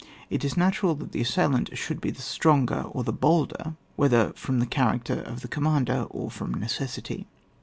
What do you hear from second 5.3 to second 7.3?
the com mander or from necessity.